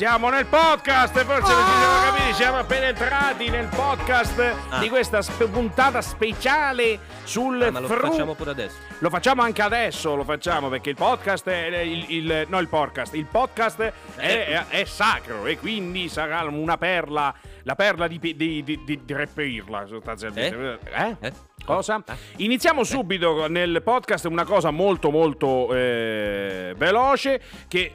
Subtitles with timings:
[0.00, 4.78] Siamo nel podcast, forse non ci siamo capiti, siamo appena entrati nel podcast Ah.
[4.78, 8.76] di questa sp- puntata speciale sul Ah, ma lo fru- facciamo pure adesso.
[9.00, 13.12] Lo facciamo anche adesso, lo facciamo perché il podcast è il, il- no il podcast,
[13.14, 18.34] il podcast è, è- è sacro e quindi sarà una perla, la perla di, di,
[18.34, 20.78] di, di- di reperirla sostanzialmente.
[20.94, 21.16] Eh?
[21.20, 21.32] Eh?
[21.62, 22.02] Cosa?
[22.06, 22.16] Ah.
[22.36, 27.92] Iniziamo subito nel podcast una cosa molto molto eh, veloce che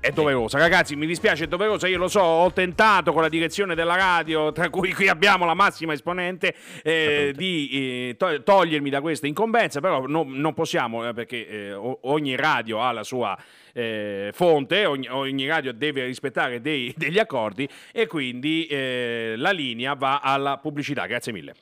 [0.00, 0.94] è doverosa, ragazzi.
[0.94, 1.88] Mi dispiace, è doverosa.
[1.88, 5.54] Io lo so, ho tentato con la direzione della radio, tra cui qui abbiamo la
[5.54, 7.70] massima esponente, eh, di
[8.10, 9.80] eh, to- togliermi da questa incombenza.
[9.80, 13.36] Però no- non possiamo, eh, perché eh, ogni radio ha la sua
[13.72, 19.94] eh, fonte, ogni, ogni radio deve rispettare dei- degli accordi, e quindi eh, la linea
[19.94, 21.06] va alla pubblicità.
[21.06, 21.54] Grazie mille.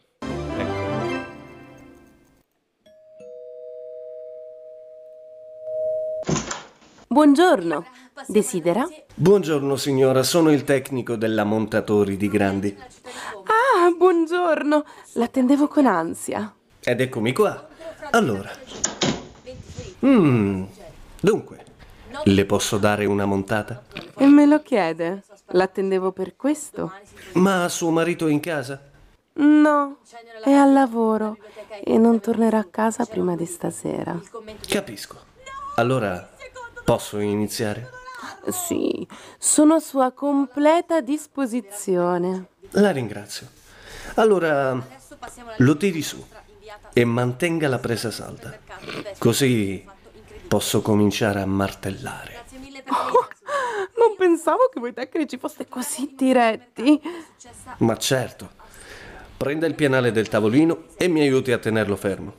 [7.14, 7.86] Buongiorno.
[8.27, 8.88] Desidera?
[9.14, 12.77] Buongiorno signora, sono il tecnico della Montatori di Grandi.
[12.77, 14.84] Ah, buongiorno.
[15.12, 16.52] L'attendevo con ansia.
[16.83, 17.69] Ed eccomi qua.
[18.11, 18.50] Allora.
[20.05, 20.64] Mm,
[21.20, 21.64] dunque,
[22.24, 23.84] le posso dare una montata?
[24.17, 25.22] E me lo chiede.
[25.50, 26.91] L'attendevo per questo?
[27.34, 28.91] Ma suo marito è in casa?
[29.34, 29.98] No,
[30.42, 31.36] è al lavoro
[31.80, 34.20] e non tornerà a casa prima di stasera.
[34.67, 35.30] Capisco.
[35.77, 36.33] Allora,
[36.84, 37.90] posso iniziare?
[38.50, 39.06] Sì,
[39.38, 42.48] sono a sua completa disposizione.
[42.70, 43.48] La ringrazio.
[44.16, 44.78] Allora,
[45.58, 46.24] lo tiri su
[46.92, 48.58] e mantenga la presa salda.
[49.18, 49.84] Così
[50.46, 52.42] posso cominciare a martellare.
[53.96, 57.00] Non pensavo che voi tecnici foste così diretti.
[57.78, 58.62] Ma certo.
[59.36, 62.34] Prenda il pianale del tavolino e mi aiuti a tenerlo fermo.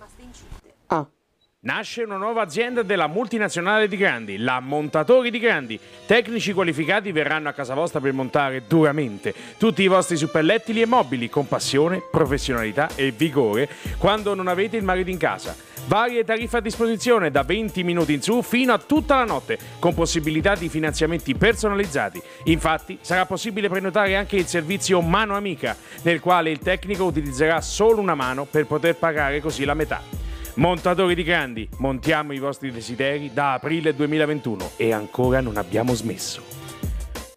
[1.65, 5.79] Nasce una nuova azienda della multinazionale di Grandi, la Montatori di Grandi.
[6.05, 11.27] Tecnici qualificati verranno a casa vostra per montare duramente tutti i vostri suppellettili e mobili
[11.27, 15.55] con passione, professionalità e vigore quando non avete il marito in casa.
[15.87, 19.95] Varie tariffe a disposizione da 20 minuti in su fino a tutta la notte, con
[19.95, 22.21] possibilità di finanziamenti personalizzati.
[22.43, 28.01] Infatti sarà possibile prenotare anche il servizio Mano Amica, nel quale il tecnico utilizzerà solo
[28.01, 30.24] una mano per poter pagare così la metà.
[30.55, 36.41] Montatori di Grandi, montiamo i vostri desideri da aprile 2021 e ancora non abbiamo smesso.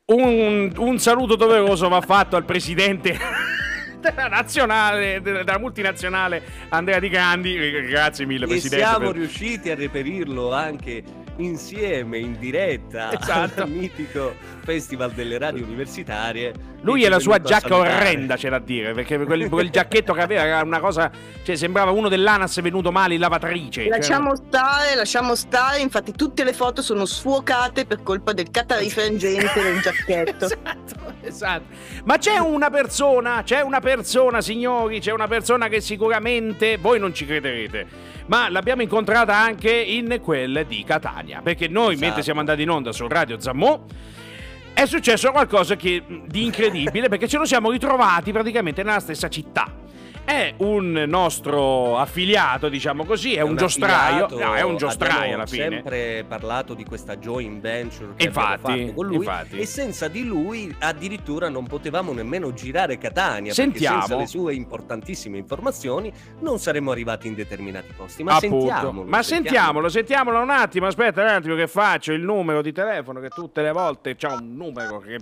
[0.06, 3.18] Un, un saluto doveroso va fatto al presidente
[4.00, 7.56] della nazionale, della multinazionale Andrea Di Grandi.
[7.88, 8.84] Grazie mille, E presidente.
[8.84, 11.02] siamo per- riusciti a reperirlo anche
[11.38, 13.62] insieme, in diretta, Esatto.
[13.62, 16.52] al mitico Festival delle Radio Universitarie.
[16.82, 20.20] Lui e la sua a giacca orrenda, c'è da dire, perché quel, quel giacchetto che
[20.20, 21.10] aveva era una cosa.
[21.42, 23.82] Cioè, sembrava uno dell'ANAS venuto male in lavatrice.
[23.82, 29.62] Cioè, Lasciamo stare, lasciamo stare, infatti tutte le foto sono sfuocate per colpa del catarifrangente
[29.62, 30.46] del giacchetto.
[30.58, 31.64] Esatto, esatto.
[32.04, 37.12] Ma c'è una persona, c'è una persona, signori, c'è una persona che sicuramente voi non
[37.12, 37.86] ci crederete.
[38.28, 41.40] Ma l'abbiamo incontrata anche in quelle di Catania.
[41.42, 42.22] Perché noi, mentre Esatto.
[42.22, 43.84] siamo andati in onda su Radio Zammo,
[44.74, 49.77] è successo qualcosa che- di incredibile perché ce lo siamo ritrovati praticamente nella stessa città.
[50.28, 54.24] È un nostro affiliato, diciamo così, è, un, giostraio.
[54.26, 55.62] affiliato, No, è un giostraio abbiamo alla fine.
[55.70, 59.58] sempre parlato di questa joint venture che Infatti, abbiamo fatto con lui infatti.
[59.58, 63.94] e senza di lui addirittura non potevamo nemmeno girare Catania Sentiamo.
[64.00, 68.66] perché senza le sue importantissime informazioni non saremmo arrivati in determinati posti ma Appunto.
[68.66, 70.86] sentiamolo Ma sentiamolo, sentiamolo un attimo.
[70.88, 74.54] Aspetta un attimo che faccio il numero di telefono che tutte le volte c'ha un
[74.54, 75.14] numero che...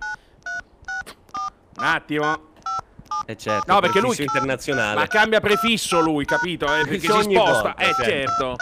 [1.78, 2.54] Un attimo.
[3.28, 4.14] Eh certo, No, perché lui...
[4.18, 6.64] internazionale Ma cambia prefisso lui, capito?
[6.66, 7.74] Eh, perché si sposta.
[7.74, 8.04] volta, eh, certo.
[8.04, 8.56] certo.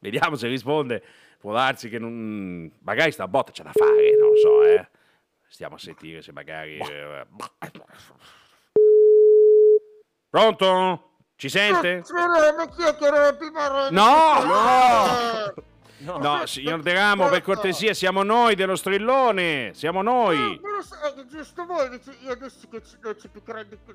[0.00, 1.02] Vediamo se risponde.
[1.38, 2.70] Può darsi che non...
[2.80, 4.88] Magari sta botta c'è da fare, non lo so, eh.
[5.48, 6.78] Stiamo a sentire se magari...
[6.78, 7.26] eh,
[10.30, 11.10] Pronto?
[11.36, 12.02] Ci sente?
[13.90, 14.44] No!
[14.44, 15.54] no
[15.98, 19.72] No, signor De Ramo, per cortesia, siamo noi dello strillone.
[19.74, 20.36] Siamo noi.
[20.62, 23.94] Non lo so, è giusto voi, dice- io adesso che non c'è più credito,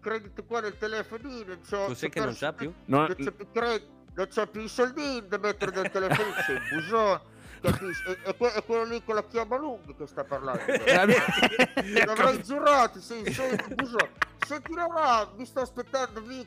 [0.00, 1.56] credito qua nel telefonino.
[1.68, 2.72] c'ho- Cos'è c'ho che non c'ha più?
[2.86, 6.52] Non- Non c'è più credito, non c'ho più i soldini da mettere nel telefonino, c'è
[6.52, 7.20] il busone.
[7.60, 8.02] Capisci?
[8.24, 10.60] È, que- è quello lì con la chiama lunga che sta parlando.
[12.04, 14.10] L'avrei giurato, sei il solito busone.
[14.46, 16.46] Senti Laura, mi sto aspettando qui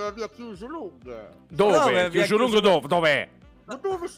[0.00, 1.28] a via chiuso lunga.
[1.48, 2.02] Dove?
[2.04, 2.88] No, Chiuso lungo dove?
[2.88, 3.28] Dov'è?
[3.66, 4.08] Ma dove...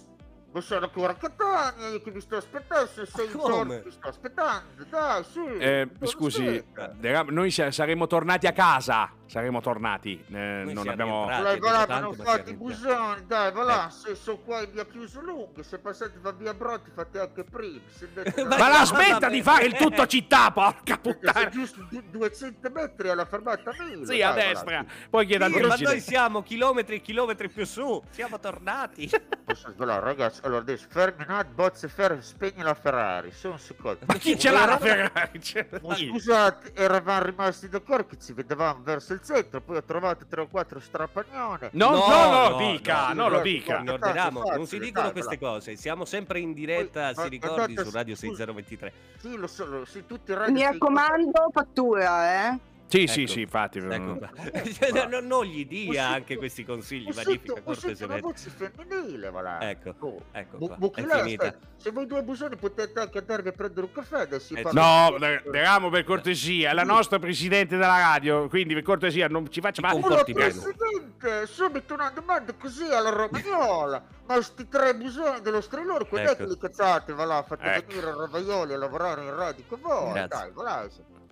[0.51, 4.09] Ma sono ancora a Catania, io che mi sto aspettando, se sei giorni mi sto
[4.09, 5.41] aspettando, dai, su.
[5.47, 6.65] Eh, scusi,
[7.01, 9.13] Ramo, noi sa- saremmo tornati a casa.
[9.29, 10.25] Saremo tornati.
[10.29, 11.27] Eh, Noi non abbiamo...
[11.27, 13.91] Dai, va là, fate i busoni, dai, va là, Ecco.
[13.91, 17.81] se sono qua in via chiuso lungo, se passate va via Brotti fate anche prima.
[18.49, 19.31] Ma Ma la smetta vabbè.
[19.31, 21.49] di fare il tutto città, porca puttana!
[21.49, 24.05] giusto du- 200 metri alla fermata Milo.
[24.05, 24.85] Sì, dai, a destra.
[25.11, 28.03] Poi chieda al Sì, ma noi siamo chilometri e chilometri più su.
[28.11, 29.09] Siamo tornati.
[29.45, 34.01] Posso- ragazzi, allora adesso fermi un attimo, bozze fermi, spegni la Ferrari, un secondo.
[34.07, 35.41] Ma chi ce l'ha la Ferrari?
[35.83, 40.41] Ma scusate, eravamo rimasti d'accordo che ci vedevamo verso il centro, poi ho trovato 3
[40.43, 41.71] o 4 strapagnone.
[41.73, 43.79] Non, No, non lo no, dica, no, non lo no, dica.
[43.79, 45.77] no, Norderamo, Facile, non si dicono queste cose.
[45.77, 48.45] Siamo sempre in diretta, Poi, si ma- ricordi, su Radio scusa.
[48.45, 48.93] 6023.
[49.19, 52.59] Sì, lo so, lo, sì, tutti i radio Mi raccomando, fattura, eh.
[52.89, 53.31] Sì, sì, Ecco.
[53.33, 53.79] sì, infatti.
[53.79, 54.17] Ecco mm.
[54.17, 54.31] qua.
[54.79, 57.25] Cioè, no, non gli dia sentito- anche questi consigli, magnifica
[57.55, 58.21] sentito, ho sentito una cortesemente.
[58.23, 59.71] voce femminile, va là.
[59.71, 60.23] Ecco, Oh.
[60.33, 61.45] ecco Bu- qua, è Bucchilà, finita.
[61.47, 64.55] aspetta, se voi due busoni potete anche andarvi a prendere un caffè adesso.
[64.55, 65.17] Eh, No,
[65.51, 69.83] Deramo per cortesia, è la nostra presidente della radio, quindi per cortesia non ci faccia
[69.83, 70.01] Ti male.
[70.01, 74.03] Ma presidente, subito una domanda così alla romagnola.
[74.27, 76.45] Ma sti tre busoni dello strillore, quando Ecco.
[76.45, 77.87] che li cazzate, va là, fate Ecco.
[77.89, 80.27] venire a Ravaioli a lavorare in radio con voi, Grazie.
[80.29, 80.89] dai, va là.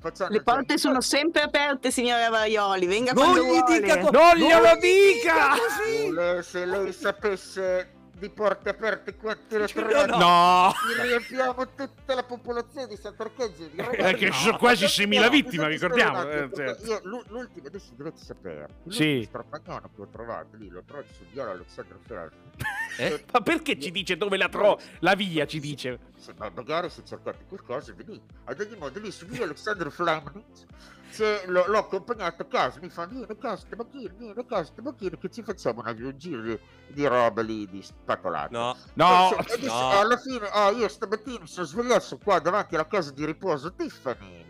[0.09, 2.87] Facciamo Le porte sono sempre aperte, signora Vaioli.
[2.87, 3.81] Venga Non quando gli vuole.
[3.81, 5.49] dica co- Non glielo gli dica!
[5.51, 6.11] così!
[6.13, 11.67] Le- Se lei sapesse di porte aperte quanti le Cioè, no, trovate, No, ci riempiamo
[11.75, 16.23] tutta la popolazione di Sant'Archeggi di Eh, che ci sono quasi 6.000 No, vittime, ricordiamo,
[16.31, 16.87] eh, certo.
[16.87, 19.17] io l'u- l'ultimo adesso dovete sapere Sì.
[19.19, 22.37] l'ultimo strapagnano che ho trovato lì l'ho trovato su via Alessandro Ferrari
[22.99, 23.25] Eh?
[23.33, 24.79] ma perché ci dice dove la trovo?
[25.01, 25.99] La via ci dice.
[26.17, 30.65] se, ma magari se cercate qualcosa venite ad ogni modo lì su via Alessandro Flamnitz
[31.09, 34.45] se l'ho, l'ho accompagnato a casa mi fa vieni a casa te macchine vieni a
[34.45, 36.59] casa te macchine che ci facciamo una- un giro di,
[36.89, 39.91] di roba lì di spatolate No, No, dice- no.
[39.91, 44.45] alla fine ah, io stamattina mi sono svegliato qua davanti alla casa di riposo Tiffany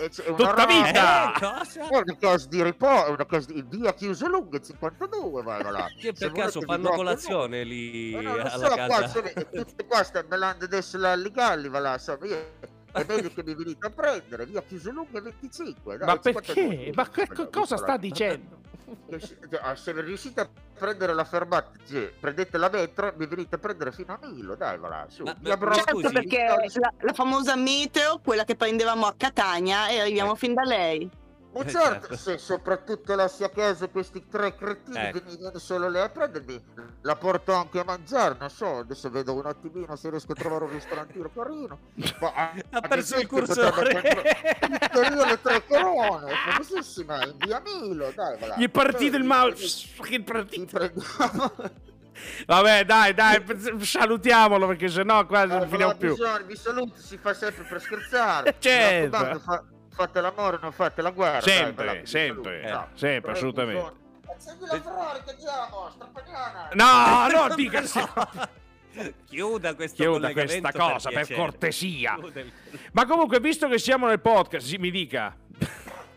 [0.00, 1.32] Una Tutta vita!
[1.34, 1.88] Eh, cosa?
[1.88, 5.70] è una casa di riposo, è una casa di via chiusa lunga 52, vai va
[5.70, 5.86] là.
[5.94, 9.08] Che Se per caso fanno colazione lì no, non alla so, qua, casa?
[9.08, 12.36] sono- e tutte qua stanno ballando adesso la Ligalli, va là, insomma, io
[12.92, 15.96] è meglio che mi venite a prendere, via chiusa lunga 25.
[15.98, 16.92] dai, Ma 52, perché?
[16.94, 18.58] Ma che- cosa sta dicendo?
[19.62, 20.48] Ah, Se riuscite a
[20.78, 24.78] prendere la fermata, cioè, prendete la metro, mi venite a prendere fino a Milo, dai,
[24.78, 25.22] va là, su.
[25.24, 26.12] Ma- ma- Bronzo, Certo, Scusi.
[26.12, 26.44] perché
[26.78, 31.10] la, la famosa meteo, quella che prendevamo a Catania, e arriviamo fin da lei.
[31.52, 32.16] Ma Eh, certo, certo.
[32.16, 35.18] se soprattutto lasci a casa questi tre cretini Ecco.
[35.18, 36.64] che mi viene solo lei a prendermi,
[37.02, 40.62] la porto anche a mangiare, non so, adesso vedo un attimino se riesco a trovare
[40.66, 41.78] un ristorantino carino.
[42.20, 44.00] Ma, Ha perso il esempio, potrebbe cursore.
[44.00, 46.32] prendere Pizzeria Le Tre Corone,
[47.04, 48.54] famosissima, in via Milo, dai, va là.
[48.56, 49.88] Gli è partito il mouse.
[50.00, 50.78] Che partito.
[52.46, 53.42] Vabbè, dai, dai,
[53.80, 56.08] salutiamolo perché sennò qua non Allora, finiamo più.
[56.10, 58.56] bisogna- vi saluto, si fa sempre per scherzare.
[58.60, 59.16] Certo.
[59.16, 61.40] Mi raccomando, fa- fate l'amore, non fate la guerra.
[61.40, 62.88] dai, Sempre, vi sempre, eh, Ciao.
[62.94, 63.80] sempre, assolutamente.
[63.80, 63.98] bisogna-
[64.32, 66.68] Accendi la Ferrari che diamo, strapagnana.
[66.74, 67.82] No, non dica
[69.26, 72.14] Chiuda questo Chiuda questa cosa, per cortesia.
[72.18, 72.52] Chiuda il-
[72.92, 75.34] Ma comunque, visto che siamo nel podcast, sì, mi dica.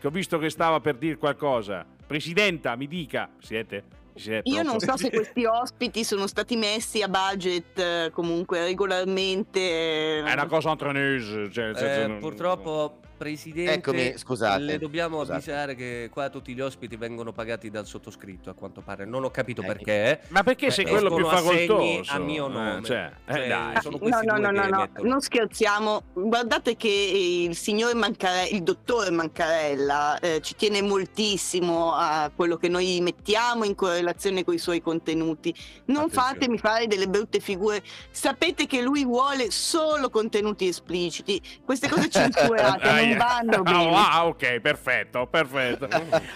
[0.04, 1.82] Che ho visto che stava per dire qualcosa.
[2.06, 3.30] Presidenta, mi dica.
[3.40, 3.84] Siete?
[4.14, 9.60] Siete Io non so se questi ospiti sono stati messi a budget eh, comunque regolarmente.
[9.60, 11.50] eh, È una cosa entreneuse.
[11.50, 15.32] Cioè, Eh, non- purtroppo, Presidente, Eccomi, scusate, le dobbiamo scusate.
[15.32, 19.06] avvisare che qua tutti gli ospiti vengono pagati dal sottoscritto, a quanto pare.
[19.06, 20.20] Non ho capito Eh, perché.
[20.28, 22.12] Ma perché sei Eh, quello più facoltoso?
[22.12, 22.78] a mio nome.
[22.80, 23.80] Eh, cioè, eh, Cioè, dai.
[23.80, 26.02] sono No, no, no, no, no, non scherziamo.
[26.12, 32.68] Guardate che il signor Mancarella, il dottore Mancarella, eh, ci tiene moltissimo a quello che
[32.68, 35.54] noi mettiamo in correlazione con i suoi contenuti.
[35.86, 36.28] Non Attenzione.
[36.28, 37.82] fatemi fare delle brutte figure.
[38.10, 41.40] Sapete che lui vuole solo contenuti espliciti.
[41.64, 42.82] Queste cose censurate
[43.18, 43.62] Ah, yeah.
[43.62, 45.88] vanno Ah, ah, ok, perfetto, perfetto.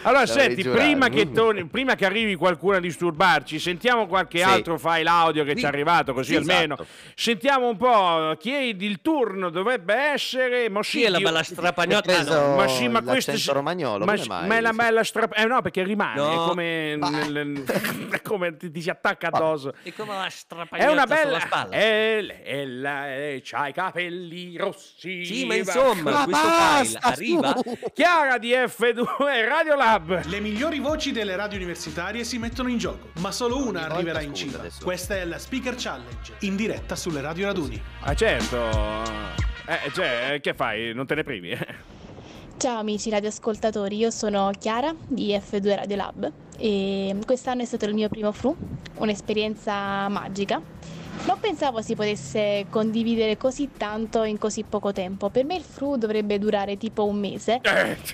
[0.03, 4.45] Allora, senti, prima che, torni- prima che arrivi qualcuno a disturbarci, sentiamo qualche Sì.
[4.45, 5.59] altro file audio che Sì.
[5.59, 6.89] ci è arrivato, così Sì, almeno esatto.
[7.15, 10.69] sentiamo un po' chi è il turno dovrebbe essere.
[10.69, 12.17] Ma Chi è la bella strapagnotta?
[12.19, 12.55] Ah, no.
[12.57, 14.47] ma sì, ma questo l'accento romagnolo, ma, come sì, mai?
[14.49, 16.33] ma è la bella strap eh no perché rimane No.
[16.33, 17.65] è come, nel-
[18.11, 21.41] è come ti, ti si attacca addosso È come la strapagnotta è una sulla bella
[21.41, 21.75] spalla.
[21.75, 23.07] e, e, la-
[23.43, 27.55] c'ha i capelli rossi Sì, ma insomma, Ma questo basta, arriva.
[27.57, 27.79] su.
[27.95, 33.11] Chiara di F2 Radio Lab Le migliori voci delle radio universitarie si mettono in gioco,
[33.21, 34.59] ma solo una volta arriverà in cima.
[34.83, 37.81] Questa è la Speaker Challenge, in diretta sulle radio raduni.
[38.01, 40.95] ah certo eh, cioè, che fai?
[40.95, 41.51] Non te ne privi?
[41.51, 41.67] eh?
[42.57, 47.95] Ciao amici radioascoltatori, io sono Chiara di F2 Radio Lab e quest'anno è stato il
[47.95, 48.57] mio primo fru,
[48.97, 50.61] un'esperienza magica
[51.27, 55.31] Non pensavo si potesse condividere così tanto in così poco tempo.
[55.31, 57.61] Per me il fru dovrebbe durare tipo un mese,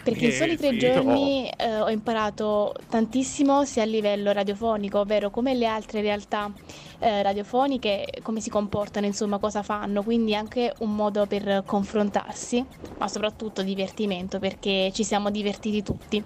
[0.02, 5.30] perché in soli tre niente, giorni eh, ho imparato tantissimo sia a livello radiofonico, ovvero
[5.30, 6.50] come le altre realtà
[6.98, 12.66] eh, radiofoniche, come si comportano, insomma, cosa fanno, quindi anche un modo per confrontarsi,
[12.98, 16.24] ma soprattutto divertimento, perché ci siamo divertiti tutti.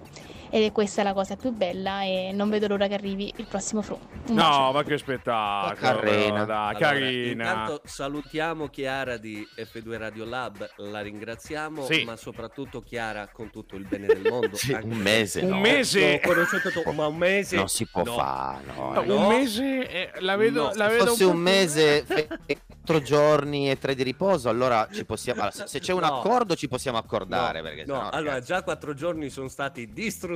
[0.51, 3.83] Ed è questa la cosa più bella e non vedo l'ora che arrivi il prossimo
[3.83, 3.99] fru.
[4.29, 4.49] Un bacio.
[4.49, 5.75] No, ma che spettacolo.
[6.01, 6.41] Carina.
[6.43, 7.31] Allora, carina.
[7.51, 12.05] Intanto salutiamo Chiara di F2 Radio Lab, la ringraziamo, Sì.
[12.05, 14.57] ma soprattutto Chiara con tutto il bene del mondo.
[14.57, 15.41] Sì, Anche un mese.
[15.43, 15.59] Un no.
[15.61, 16.21] mese.
[16.21, 18.15] Conosciuto to- ma un mese Non si può no.
[18.15, 18.65] fare.
[18.75, 19.17] No, No, no.
[19.17, 23.71] Un mese eh, la vedo, No, la Se vedo fosse po' un mese, quattro giorni
[23.71, 25.43] e tre di riposo, allora ci possiamo.
[25.43, 26.07] allora, se- c'è un No.
[26.19, 27.63] accordo, ci possiamo No, accordare.
[27.63, 29.93] perché no, allora ragazzi, già quattro giorni sono stati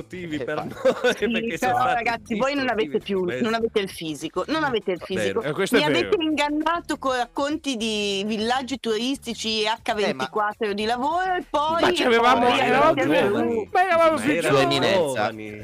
[0.07, 1.51] distruttivi Eh, per fa- noi.
[1.51, 3.41] Sì, però ragazzi, voi non avete più, distruttivi.
[3.43, 5.39] non avete il fisico, non avete il fisico.
[5.39, 5.51] bene.
[5.51, 6.07] Eh, questo è Mi vero.
[6.07, 11.81] avete ingannato con racconti di villaggi turistici H24 di lavoro e poi...
[11.81, 12.93] Ma ci avevamo- poi eravamo
[13.71, 14.61] ma eravamo Ma giovani.
[14.75, 15.61] Eminenza, mi,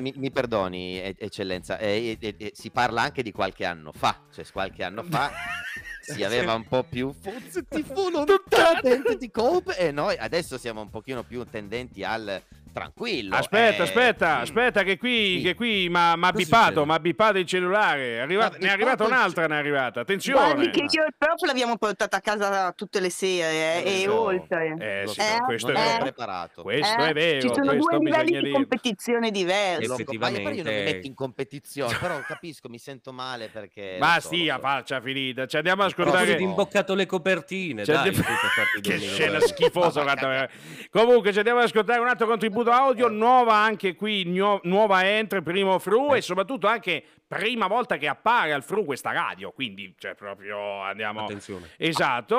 [0.00, 4.20] mi- mi perdoni, e- eccellenza, eh, eh, eh, si parla anche di qualche anno fa,
[4.32, 5.30] cioè qualche anno fa
[6.00, 8.80] si aveva un po' più forse ti fu lontana
[9.18, 12.40] di cope e noi adesso siamo un pochino più tendenti al
[12.76, 13.34] tranquillo.
[13.36, 14.40] Aspetta, eh, aspetta, mm.
[14.42, 15.42] aspetta, che qui, Sì.
[15.42, 16.84] che qui mi ha succede?
[16.84, 18.16] mi ha bippato il cellulare.
[18.16, 20.02] È arrivata- ne è arrivata bippato il un'altra, ne è arrivata.
[20.02, 20.70] Guardi Attenzione.
[20.70, 24.02] che io e il prof l'abbiamo portata a casa tutte le sere eh, Lo e
[24.04, 24.20] so.
[24.20, 24.76] oltre.
[24.78, 25.98] Eh sì, Eh, questo è vero.
[26.02, 26.62] preparato.
[26.62, 28.50] Questo Eh, è vero, Ci sono due livelli di dire.
[28.50, 29.78] competizione diversi.
[29.78, 33.96] Ma io Effettivamente- non mi metto in competizione, però capisco, mi sento male perché...
[33.98, 34.60] Ma stia, so.
[34.60, 35.46] faccia finita.
[35.46, 36.24] Ci andiamo a ascoltare.
[36.26, 36.48] Prossimo.
[36.50, 38.10] imboccato le copertine, dai,
[38.82, 40.48] che scena schifosa guarda.
[40.90, 45.42] comunque ci andiamo ad ascoltare un altro contributo audio nuova anche qui nuo- nuova entry
[45.42, 46.18] primo fru Eh.
[46.18, 51.24] e soprattutto anche prima volta che appare al fru questa radio quindi cioè proprio andiamo
[51.24, 51.70] Attenzione.
[51.76, 52.36] esatto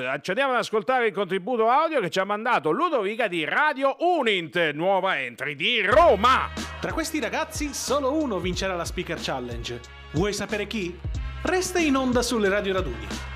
[0.00, 3.96] eh, ci andiamo ad ascoltare il contributo audio che ci ha mandato Ludovica di Radio
[4.00, 9.80] Unint nuova entry di Roma Tra questi ragazzi solo uno vincerà la Speaker Challenge.
[10.12, 10.96] Vuoi sapere chi?
[11.42, 13.27] Resta in onda sulle radio raduni.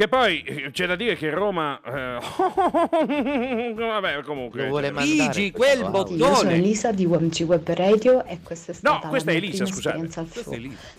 [0.00, 2.18] Che poi eh, c'è da dire che Roma eh,
[3.76, 6.16] vabbè comunque Lo vuole Luigi, quel audio.
[6.16, 6.54] Io sono bottone.
[6.54, 10.08] Elisa di UMG Web Radio e questa è stata questa è Elisa, scusate.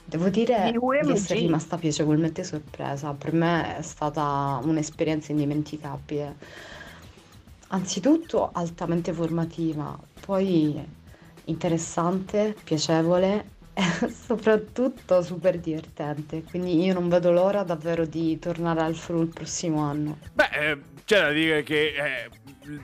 [0.05, 3.11] Devo dire Di di essere rimasta piacevolmente sorpresa.
[3.13, 6.35] Per me è stata un'esperienza indimenticabile.
[7.69, 10.79] Anzitutto altamente formativa, poi
[11.45, 13.45] interessante, piacevole
[14.09, 16.43] soprattutto super divertente.
[16.43, 20.17] Quindi io non vedo l'ora davvero di tornare al fru il prossimo anno.
[20.33, 22.29] Beh, eh, c'è da dire che eh,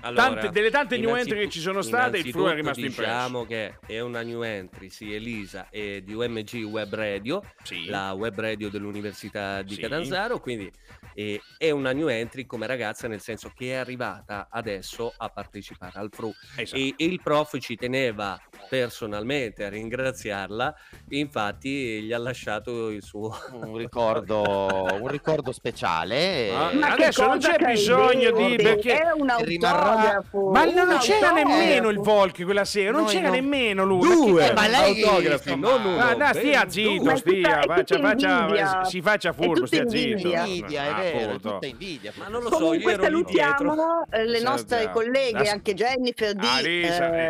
[0.01, 3.01] Allora, tante- delle tante new entry che ci sono state, il fru è rimasto impresso.
[3.01, 7.85] Diciamo che è una new entry, sì, Elisa, è di UMG Web Radio, Sì.
[7.85, 9.81] la web radio dell'Università di Sì.
[9.81, 10.71] Catanzaro, quindi
[11.13, 15.99] eh, è una new entry come ragazza nel senso che è arrivata adesso a partecipare
[15.99, 16.79] al FRU Esatto.
[16.81, 20.75] e, e il prof ci teneva personalmente a ringraziarla,
[21.09, 23.35] infatti gli ha lasciato il suo...
[23.51, 26.51] Un ricordo, un ricordo speciale.
[26.51, 30.49] Ah, Adesso non c'è bisogno di- perché è un rimarrà- autografo.
[30.51, 33.33] Ma un non c'era nemmeno il Volk quella sera, non Noi c'era no.
[33.33, 34.01] nemmeno lui.
[34.07, 35.97] Due Ma ma lei- autografi, non uno.
[35.99, 37.03] Ah, no, stia zitto.
[37.03, 40.07] Ma stia, faccia, faccia, si faccia furbo, stia zitto.
[40.27, 40.45] invidia.
[40.45, 42.11] invidia, è vero, è tutta invidia.
[42.15, 43.73] Ma non lo so, Comunque io ero lì dietro.
[43.73, 47.27] salutiamo eh, le nostre colleghe, La- anche Jennifer di Ah, eh,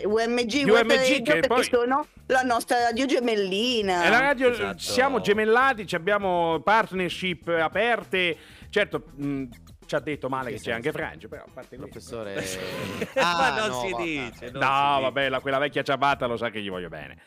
[0.00, 4.02] eh, UMG, UMG, che perché poi- sono la nostra radio gemellina.
[4.04, 4.78] È la radio, Esatto.
[4.78, 8.36] siamo gemellati, ci abbiamo partnership aperte.
[8.70, 9.44] Certo, mh,
[9.90, 10.92] ci ha detto male che, Che c'è anche?
[10.92, 12.22] Frange, però a parte questo.
[12.22, 13.08] Professore...
[13.16, 14.02] Ma Ah, non no, si vabbè.
[14.04, 14.50] dice.
[14.52, 15.00] non No, si dice.
[15.02, 17.18] vabbè, la- quella vecchia ciabatta lo sa che gli voglio bene.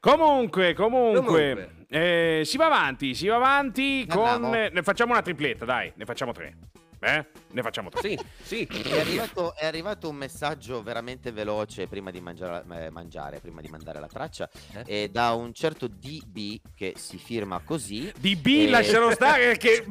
[0.00, 1.20] Comunque, comunque,
[1.54, 1.86] Comunque.
[1.88, 4.26] eh, si va avanti, si va avanti con...
[4.26, 4.54] Andiamo.
[4.56, 6.56] eh, Ne facciamo una tripletta, dai, ne facciamo tre.
[7.02, 7.26] Eh?
[7.52, 8.00] Ne facciamo tre.
[8.00, 8.64] Sì, sì.
[8.66, 13.68] È arrivato, è arrivato un messaggio veramente veloce prima di mangiare, eh, mangiare, prima di
[13.68, 14.48] mandare la traccia,
[14.84, 15.02] Eh?
[15.04, 18.12] e da un certo DB che si firma così.
[18.18, 18.68] Di B Eh.
[18.68, 19.86] lasciano stare che...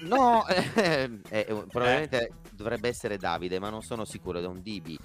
[0.00, 4.96] No, eh, eh, probabilmente dovrebbe essere Davide, ma non sono sicuro, è un DB.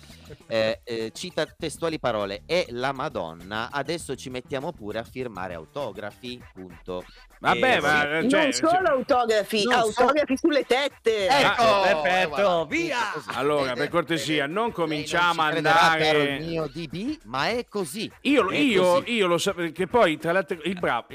[0.47, 6.41] Eh, eh, cita testuali parole, è la Madonna, adesso ci mettiamo pure a firmare autografi,
[6.53, 7.03] punto.
[7.39, 8.19] Vabbè, Eh, ma...
[8.21, 8.29] sì.
[8.29, 11.27] cioè, non solo cioè- autografi, Non autografi sulle tette.
[11.27, 12.97] Ecco, Ah, eh, perfetto, guarda, via!
[13.13, 13.29] così.
[13.33, 16.35] Allora, per cortesia, non cominciamo a ci crederà, caro andare...
[16.37, 18.11] il mio DB, ma è così.
[18.21, 19.13] Io, È io, così.
[19.13, 21.07] io lo sapevo, che poi tra l'altro il bravo...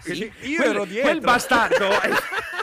[0.00, 1.10] Sì, io quel, ero dietro.
[1.10, 1.88] Quel bastardo...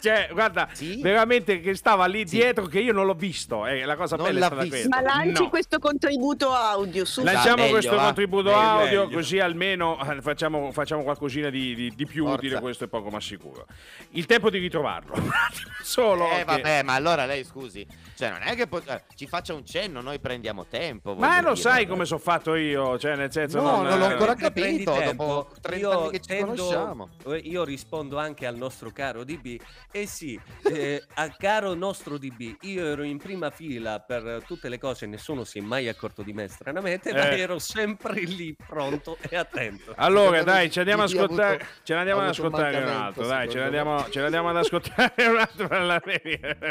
[0.00, 0.68] Cioè, guarda,
[1.00, 3.66] veramente che stava lì dietro che io non l'ho visto.
[3.66, 4.76] Eh, la cosa Non bella è stata visto.
[4.76, 4.96] questa.
[4.96, 5.48] Ma lanci No.
[5.48, 7.22] questo contributo audio su.
[7.22, 8.04] Lanciamo meglio, questo va.
[8.04, 9.16] contributo Meglio, audio meglio.
[9.16, 12.38] così almeno eh, facciamo, facciamo qualcosina di, di- di più Forza.
[12.38, 13.66] utile, questo è poco ma sicuro.
[14.10, 15.14] Il tempo di ritrovarlo.
[15.82, 17.86] Solo Eh che- vabbè, ma allora lei scusi,
[18.16, 21.14] cioè non è che po- eh, ci faccia un cenno, noi prendiamo tempo.
[21.14, 21.56] Ma lo dire.
[21.60, 25.50] sai come sono fatto io, cioè nel senso No, non l'ho eh, ancora capito, dopo
[25.60, 27.08] 30 io anni che ci tendo- conosciamo.
[27.26, 29.60] eh, Io rispondo anche al nostro caro DB.
[29.90, 30.38] Eh sì,
[30.70, 35.44] eh, al caro nostro DB, io ero in prima fila per tutte le cose, nessuno
[35.44, 37.40] si è mai accorto di me stranamente, ma Eh.
[37.40, 39.92] ero sempre lì pronto e attento.
[39.96, 41.54] Allora, dai, ci andiamo a ascoltare.
[41.56, 43.26] avuto- Ce ne andiamo ad un ascoltare un altro.
[43.26, 45.68] Dai, ce ne andiamo, ce ne andiamo ad ascoltare un altro.
[45.70, 46.02] alla-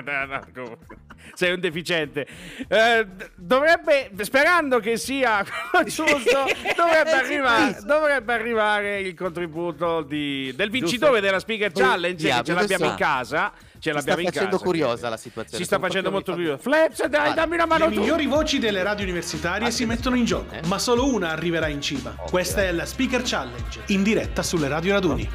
[0.03, 0.98] No, no, comunque,
[1.33, 2.27] Sei un deficiente.
[2.67, 5.43] Eh, dovrebbe, sperando che sia
[5.86, 6.45] giusto,
[6.75, 12.22] dovrebbe, arrivare, dovrebbe arrivare il contributo di- del vincitore della Speaker Challenge.
[12.43, 13.51] Ce l'abbiamo in casa.
[13.53, 14.63] Ce Si sta l'abbiamo in facendo casa.
[14.63, 15.57] curiosa la situazione.
[15.57, 16.57] Si sta facendo molto curioso.
[16.62, 17.33] Flaps, dai, Vale.
[17.33, 18.00] dammi una mano Le tu.
[18.00, 20.62] migliori voci delle radio universitarie si mettono in gioco, Eh?
[20.67, 22.12] ma solo una arriverà in cima.
[22.12, 25.29] Questa è la Speaker Challenge, in diretta sulle radio raduni.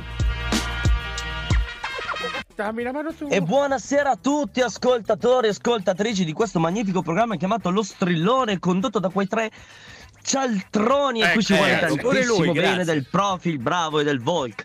[2.55, 3.29] Dammi una mano tu.
[3.31, 8.99] E buonasera a tutti ascoltatori e ascoltatrici di questo magnifico programma chiamato Lo Strillone, condotto
[8.99, 9.51] da quei tre
[10.23, 14.65] cialtroni a cui ci vuole pure tantissimo lui, bene del Profil Bravo e del Volk.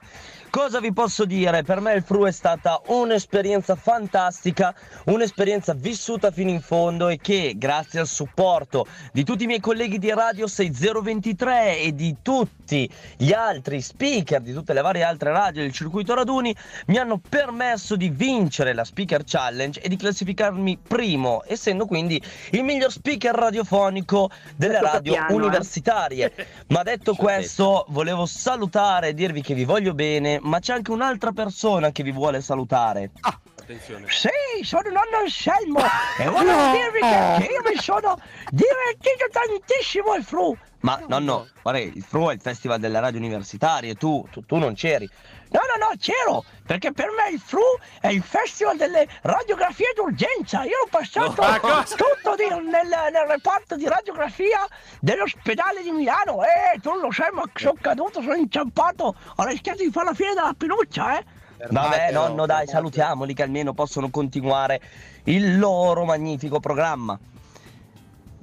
[0.56, 1.64] Cosa vi posso dire?
[1.64, 4.72] Per me il Fru è stata un'esperienza fantastica,
[5.06, 9.98] un'esperienza vissuta fino in fondo e che grazie al supporto di tutti i miei colleghi
[9.98, 15.64] di Radio 6023 e di tutti gli altri speaker di tutte le varie altre radio
[15.64, 16.56] del circuito raduni
[16.86, 22.64] mi hanno permesso di vincere la Speaker Challenge e di classificarmi primo, essendo quindi il
[22.64, 25.34] miglior speaker radiofonico delle radio piano, eh.
[25.34, 26.34] universitarie.
[26.68, 31.32] Ma detto questo, volevo salutare e dirvi che vi voglio bene, ma c'è anche un'altra
[31.32, 33.12] persona che vi vuole salutare.
[33.22, 34.06] Attenzione.
[34.10, 35.80] Sì, sono nonno Anselmo
[36.18, 38.18] e volevo dirvi che io mi sono
[38.50, 40.56] divertito tantissimo al Fru.
[40.82, 44.74] Ma nonno, guarda, il Fru è il festival delle radio universitarie, tu, tu, tu non
[44.74, 45.10] c'eri.
[45.54, 47.62] No, no, no, c'ero, perché per me il Fru
[48.02, 50.64] è il festival delle radiografie d'urgenza.
[50.64, 51.96] Io ho passato cosa?
[51.96, 54.66] tutto di- nel, nel reparto di radiografia
[55.00, 56.42] dell'ospedale di Milano.
[56.44, 60.14] Eh, tu non lo sai, ma sono caduto, sono inciampato, ho rischiato di fare la
[60.16, 61.26] fine della pinuccia, eh.
[61.70, 64.82] Vabbè, nonno, dai, salutiamoli che almeno possono continuare
[65.26, 67.18] il loro magnifico programma.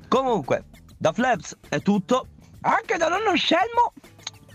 [0.09, 0.65] Comunque,
[0.97, 2.27] da Flaps è tutto.
[2.63, 3.93] Anche da nonno Scelmo.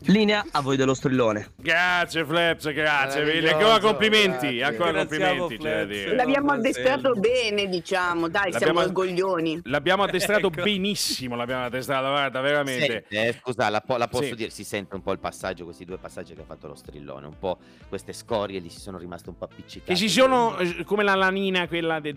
[0.07, 1.53] Linea a voi dello strillone.
[1.55, 3.51] Grazie Flaps, grazie mille.
[3.53, 4.63] Ancora complimenti, grazie.
[4.63, 6.13] ancora complimenti.
[6.13, 8.27] L'abbiamo addestrato bene, diciamo.
[8.27, 9.61] Dai, siamo L'abbiamo- orgoglioni.
[9.63, 10.61] L'abbiamo addestrato Ecco.
[10.63, 13.05] benissimo, l'abbiamo addestrato, guarda, veramente.
[13.09, 14.35] Senti, eh, scusa, la, po- la posso Sì.
[14.35, 17.25] dire, si sente un po' il passaggio, questi due passaggi che ha fatto lo strillone,
[17.25, 17.57] un po'
[17.89, 19.91] queste scorie gli si sono rimaste un po' appiccicate.
[19.91, 22.15] Che si sono eh, come la lanina, quella del.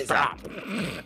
[0.00, 0.50] esatto.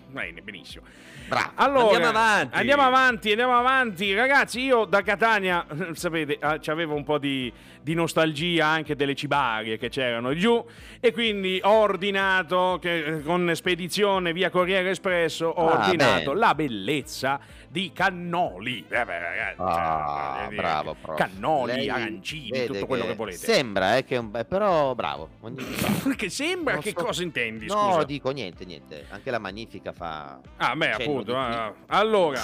[0.08, 0.84] Bene, benissimo.
[1.28, 1.50] Bravo.
[1.54, 2.56] Allora, Andiamo avanti.
[2.58, 4.14] Andiamo avanti, andiamo avanti.
[4.14, 5.64] Ragazzi, io da Catania,
[6.12, 10.62] sapete, ah, c'avevo un po' di, di nostalgia anche delle cibarie che c'erano giù
[11.00, 16.38] e quindi ho ordinato che, eh, con spedizione via Corriere Espresso, ho Ah, ordinato bene.
[16.38, 18.84] la bellezza di cannoli.
[18.88, 21.16] Eh beh, ragazzi, Ah, dire, bravo, prof.
[21.16, 23.38] Cannoli, Lei arancini, tutto quello che volete.
[23.38, 24.30] Sembra, eh, che un...
[24.34, 25.30] eh, però bravo.
[26.16, 27.66] che sembra, Non che so- cosa intendi?
[27.66, 28.04] No, scusa?
[28.04, 29.06] dico niente, niente.
[29.08, 30.38] Anche la magnifica fa...
[30.58, 31.32] Ah, beh, appunto.
[31.32, 32.40] di- ah, allora,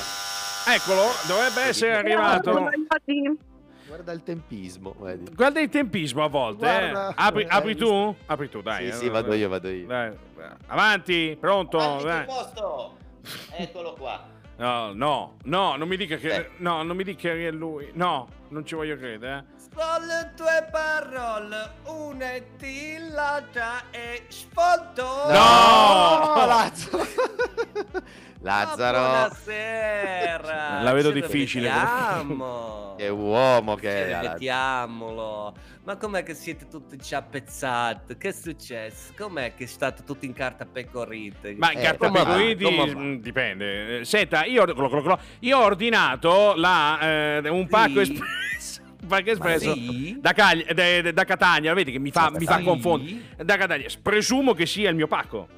[0.67, 2.71] eccolo, dovrebbe essere arrivato.
[3.99, 5.35] Guarda il tempismo, vedi.
[5.35, 6.65] Guarda il tempismo a volte.
[6.65, 6.91] eh.
[6.91, 8.17] Guarda, Apri, eh, apri hai tu?
[8.27, 8.85] Apri tu, dai.
[8.85, 9.87] Sì, eh, sì, vado io, vado io.
[9.89, 10.13] Dai,
[10.69, 11.79] Avanti, pronto?
[12.05, 12.25] dai.
[12.25, 12.97] posto!
[13.57, 14.25] Eccolo qua.
[14.59, 16.33] No, no, no, non mi dica che.
[16.33, 16.51] Eh.
[16.59, 17.91] No, non mi dica che è lui.
[17.95, 19.39] No, non ci voglio credere.
[19.39, 19.57] Eh.
[19.63, 25.29] Sulle tue parole, uniti la già e sfondo.
[25.33, 26.35] No!
[28.41, 28.99] Lazzaro!
[28.99, 29.35] Lazzaro!
[29.43, 30.83] Buonasera.
[30.83, 31.71] La vedo Ce difficile.
[32.97, 34.11] Che uomo che è.
[34.11, 34.23] Lazzaro.
[34.27, 35.55] rivediamolo.
[35.85, 38.17] Ma com'è che siete tutti ciappezzati?
[38.17, 39.13] Che è successo?
[39.17, 41.55] Com'è che state tutti in carta pecorite?
[41.59, 42.37] Ma in Eh, carta va?
[42.37, 44.01] mm, dipende.
[44.01, 46.99] Eh, Senta, io, clo- clo- clo- io ho ordinato la,
[47.43, 48.13] eh, un pacco Sì?
[48.13, 48.83] espresso.
[49.07, 50.19] Pacco espresso sì?
[50.21, 53.21] da, Cagli- da- da- Catania, vedi che mi fa, mi fa confondere.
[53.43, 55.49] Da Catania, presumo che sia il mio pacco.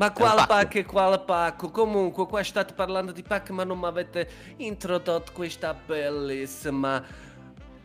[0.00, 0.46] Ma quale pacco.
[0.46, 1.70] pacco e quale pacco?
[1.70, 7.04] Comunque, qua state parlando di pacco, ma non mi avete introdotto questa bellissima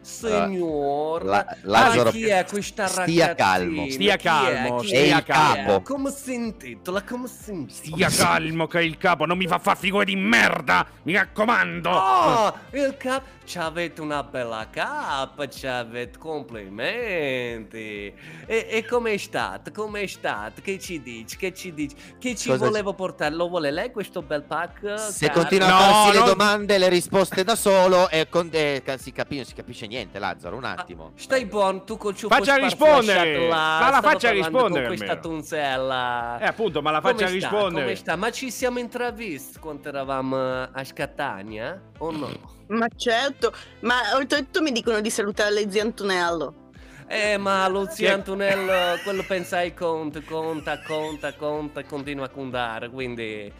[0.05, 3.33] Signor, La- ma Lazzaro, chi è questa stia ragazzina?
[3.35, 3.89] calmo.
[3.89, 4.29] Stia Chi è?
[4.29, 5.03] calmo, Chi stia è?
[5.03, 5.23] Chi è?
[5.23, 5.81] calmo.
[5.81, 7.03] Come si intitola?
[7.03, 8.09] Come si intitola?
[8.09, 11.89] Stia calmo che il capo non mi fa fare figure di merda, mi raccomando.
[11.89, 13.23] Oh, il cap...
[13.47, 18.11] C'avete una bella cappa, c'avete complimenti.
[18.47, 19.71] E, e com'è stato?
[19.71, 20.61] Com'è stato?
[20.63, 21.37] Che ci dici?
[21.37, 21.95] Che ci dici?
[22.19, 23.35] Che ci Cosa volevo portare?
[23.35, 24.99] Lo vuole lei questo bel pack?
[24.99, 25.41] Se caro?
[25.41, 28.81] continua a No, farsi le non- domande e le risposte da solo, e con- eh,
[28.97, 30.55] si, capi- non si capisce niente, Lazzaro.
[30.57, 31.11] Un attimo.
[31.15, 35.21] Stai buono, tu col ciuffo Faccia rispondere, ma la faccia rispondere con questa almeno.
[35.21, 36.37] tunzella.
[36.39, 37.49] Eh, appunto, ma la faccia Come sta?
[37.49, 37.83] rispondere.
[37.83, 38.15] Come sta?
[38.15, 41.81] Ma ci siamo intravisti quando eravamo a Scattania?
[41.99, 42.29] O no?
[42.67, 46.63] Ma certo, ma oltretutto mi dicono di salutare zio Antonello.
[47.07, 52.29] Eh, ma lo zio Antonello, quello pensa ai conti, conta, conta, conta e continua a
[52.29, 53.51] contare, quindi...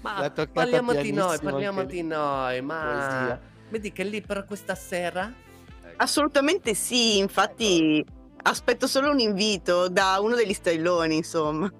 [0.00, 3.38] Ma parliamo di noi, parliamo di noi, ma...
[3.68, 5.32] Dica, è lì per questa sera?
[6.02, 8.04] Assolutamente sì, infatti
[8.42, 11.70] aspetto solo un invito da uno degli stelloni, insomma.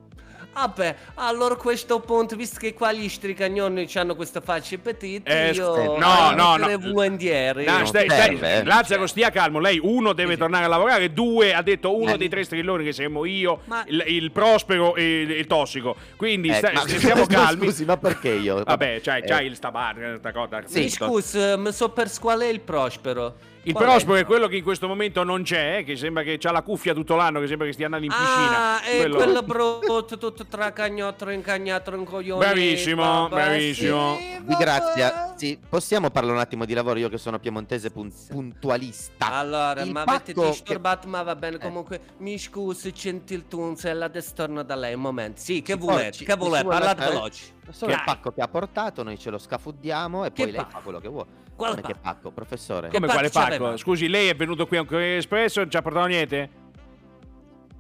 [0.54, 5.50] Vabbè, allora a questo punto, visto che qua gli stricagnoni hanno questa faccia petita, Eh,
[5.52, 6.78] io no, no, no.
[6.92, 7.64] volentieri.
[7.64, 8.64] No, non stai- stai- serve, eh.
[8.64, 9.58] Lazzaro, stia calmo.
[9.58, 11.12] Lei, uno, deve tornare a lavorare.
[11.12, 12.18] Due, ha detto uno Eh.
[12.18, 15.96] dei tre strilloni che siamo io, Ma- il, il prospero e il, il tossico.
[16.16, 17.64] Quindi Eh, stai- ma- stiamo calmi.
[17.66, 18.62] Scusi, ma perché io?
[18.62, 20.58] Vabbè, c'hai, Eh, c'hai il stabar, sta cosa.
[20.61, 21.06] Mi zitto.
[21.06, 23.37] scusi, mi so per qual è il prospero?
[23.64, 26.37] Il Qual prospero è quello che in questo momento non c'è, eh, che sembra che
[26.42, 28.75] ha la cuffia tutto l'anno, che sembra che stia andando in piscina.
[28.75, 32.44] Ah, è quello, brutto, tutto tracagnotto, incagnato, un coglione.
[32.44, 34.16] Bravissimo, vabbè, bravissimo.
[34.16, 36.98] sì, Di grazia, sì, possiamo parlare un attimo di lavoro?
[36.98, 39.33] Io che sono piemontese pun- puntualista.
[39.33, 41.57] Allora, Il ma avete disturbato, ma va bene.
[41.57, 41.61] Eh.
[41.61, 45.40] Comunque, mi scusi, gentil Tunzella, adesso torno da lei un momento.
[45.40, 47.44] Sì, che porci- che vuole Parlate veloci.
[47.70, 50.61] Solo il Che- pacco che ha portato, noi ce lo scafuddiamo e Che poi lei
[50.61, 50.70] pacco?
[50.70, 51.27] fa quello che vuole.
[51.55, 52.14] Quale Come che pacco?
[52.14, 52.88] pacco, professore?
[52.88, 53.77] Come pacco quale pacco?
[53.77, 56.51] Scusi, lei è venuto qui a un Corriere Espresso e non ci ha portato niente?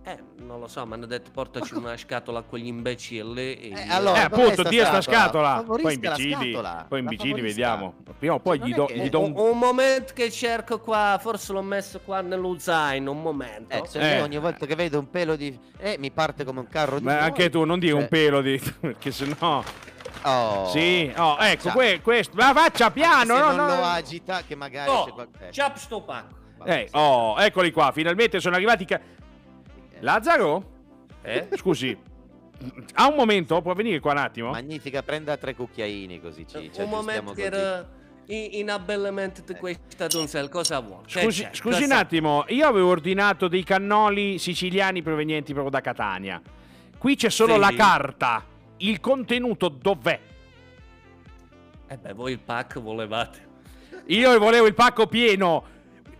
[0.04, 3.54] Eh, non lo so, mi hanno detto portaci una scatola con gli imbecilli.
[3.54, 5.62] E Eh, allora, eh, appunto, dia sta scatola?
[5.64, 7.94] Poi la imbecilli, scatola, poi imbecilli, vediamo.
[8.18, 9.50] Prima o poi gli do, che- gli do un, un...
[9.50, 13.74] un momento che cerco qua, forse l'ho messo qua nello zaino, un momento.
[13.76, 14.16] Eh, cioè, Eh.
[14.16, 15.56] io ogni volta che vedo un pelo di...
[15.78, 17.04] Eh, mi parte come un carro di...
[17.04, 18.60] Ma anche tu, non dire un Cioè, pelo di...
[18.80, 19.62] perché sennò...
[20.24, 20.68] Oh.
[20.68, 22.34] Sì, oh, ecco, que- questo...
[22.36, 25.48] Ma faccia piano, Se no, non no, lo agita, che magari Oh, c'è qualche...
[25.48, 26.40] eh, ciap sto pacco.
[26.64, 28.84] Eh, oh, eccoli qua, finalmente sono arrivati...
[28.84, 29.00] ca-
[30.02, 30.70] Lazzaro?
[31.22, 31.48] Eh?
[31.56, 31.96] Scusi,
[32.94, 33.60] ha un momento?
[33.62, 34.50] Può venire qua un attimo?
[34.50, 37.88] Magnifica, prenda tre cucchiaini così ci, ci un momento che era
[38.26, 41.04] in, abbellamento di questa donzella, cosa vuole?
[41.06, 46.40] Scusi, scusi un attimo, io avevo ordinato dei cannoli siciliani provenienti proprio da Catania.
[46.98, 47.58] Qui c'è solo Sì.
[47.60, 48.44] la carta.
[48.78, 50.20] Il contenuto dov'è?
[51.88, 53.50] Eh beh, voi il pack volevate.
[54.06, 55.64] Io volevo il pacco pieno.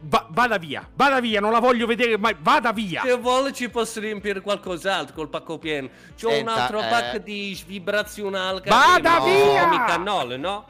[0.04, 2.34] Va- vada via, vada via, non la voglio vedere mai.
[2.40, 3.02] Vada via.
[3.04, 5.88] Se vuole ci posso riempire qualcos'altro col pacco pieno.
[6.20, 6.88] C'ho un Senta, altro eh.
[6.88, 8.62] pack di vibrazionale.
[8.66, 9.84] Vada carino, via!
[9.84, 10.66] Cannoli, no?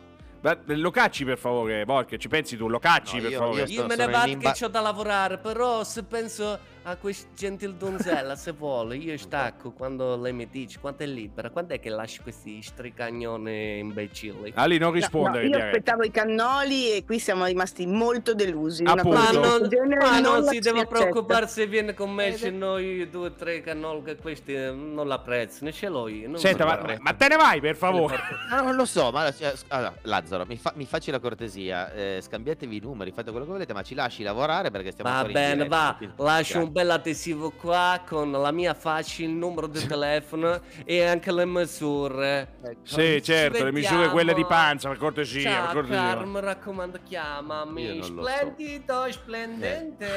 [0.66, 3.60] Lo cacci per favore, Borg, ci pensi tu, lo cacci No, per io- favore.
[3.62, 7.28] io- Io me ne vado imba- che ho da lavorare, però se penso a questa
[7.36, 11.80] gentil donzella, se vuole, io stacco quando lei mi dice quanto è libera, quando è
[11.80, 14.52] che lasci questi stricagnoni imbecilli?
[14.56, 15.44] Ali, non No, no, rispondere.
[15.44, 15.68] io direi.
[15.68, 18.82] aspettavo i cannoli e qui siamo rimasti molto delusi.
[18.82, 19.68] Ma non,
[20.00, 23.60] ma non la si deve preoccupare se viene con me, se noi due o tre
[23.60, 26.28] cannoli che questi eh, non l'apprezzano, ce l'ho io.
[26.28, 28.18] non Senta, ma, ma te ne vai per favore.
[28.50, 32.18] No, non lo so, ma eh, allora, Lazzaro, mi, fa- mi facci la cortesia, eh,
[32.20, 35.66] scambiatevi i numeri, fate quello che volete, ma ci lasci lavorare perché stiamo Va bene,
[35.68, 36.70] va, lascio Grazie.
[36.72, 41.44] Un bel adesivo qua con la mia faccia, il numero di telefono e anche le
[41.44, 42.54] misure.
[42.82, 46.02] Sì, Ci certo, le misure quelle di panza, per cortesia, per Ciao cortesia.
[46.02, 47.98] caro, mi raccomando, chiamami.
[47.98, 48.22] lo so.
[48.26, 50.08] Splendido, splendente.